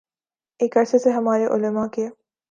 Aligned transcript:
ایک 0.59 0.77
عرصے 0.77 0.97
سے 0.99 1.11
ہمارے 1.11 1.45
علما 1.45 1.87
کے 1.87 2.07